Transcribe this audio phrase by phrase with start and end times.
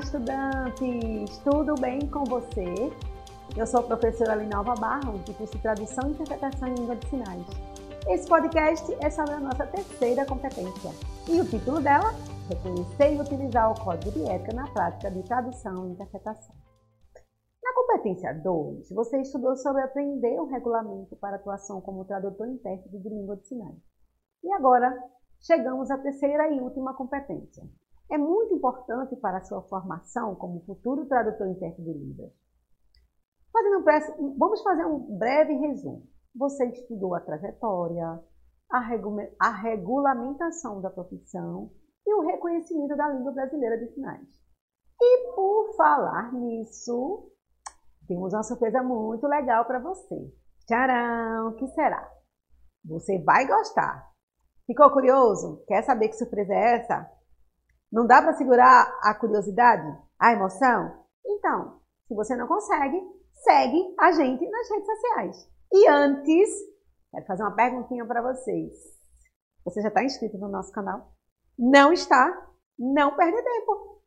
[0.00, 1.38] estudantes!
[1.44, 2.64] Tudo bem com você?
[3.54, 7.06] Eu sou a professora Linalva Barro, do curso de Tradução e Interpretação em Língua de
[7.08, 7.46] Sinais.
[8.08, 10.90] Esse podcast é sobre a nossa terceira competência
[11.28, 12.14] e o título dela
[12.48, 16.54] Reconhecer e utilizar o código de ética na prática de tradução e interpretação.
[17.62, 22.98] Na competência 2, você estudou sobre aprender o regulamento para atuação como tradutor e intérprete
[22.98, 23.78] de língua de sinais.
[24.42, 24.96] E agora,
[25.40, 27.64] chegamos à terceira e última competência,
[28.10, 32.32] é muito importante para a sua formação como futuro tradutor e intérprete de Libras.
[34.36, 36.08] vamos fazer um breve resumo.
[36.34, 38.20] Você estudou a trajetória,
[38.70, 38.78] a,
[39.40, 41.70] a regulamentação da profissão
[42.06, 44.28] e o reconhecimento da língua brasileira de sinais.
[45.00, 47.30] E por falar nisso,
[48.06, 50.34] temos uma surpresa muito legal para você.
[50.66, 51.54] Tcharam!
[51.54, 52.10] Que será?
[52.84, 54.10] Você vai gostar.
[54.66, 55.64] Ficou curioso?
[55.66, 57.19] Quer saber que surpresa é essa?
[57.90, 61.04] Não dá para segurar a curiosidade, a emoção?
[61.26, 63.00] Então, se você não consegue,
[63.42, 65.50] segue a gente nas redes sociais.
[65.72, 66.50] E antes,
[67.10, 68.72] quero fazer uma perguntinha para vocês.
[69.64, 71.12] Você já está inscrito no nosso canal?
[71.58, 72.48] Não está?
[72.78, 74.02] Não perde tempo.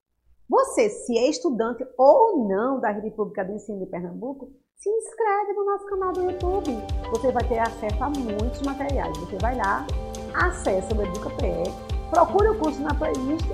[0.50, 5.54] Você, se é estudante ou não da Rede Pública do Ensino de Pernambuco, se inscreve
[5.54, 6.72] no nosso canal do YouTube.
[7.10, 9.18] Você vai ter acesso a muitos materiais.
[9.18, 9.86] Você vai lá,
[10.34, 13.46] acessa o Educa PE, Procure o curso na playlist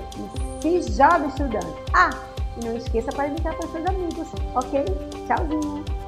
[0.62, 1.82] e se joga estudante.
[1.94, 2.10] Ah,
[2.60, 4.84] e não esqueça para indicar para seus amigos, ok?
[5.26, 5.99] Tchauzinho!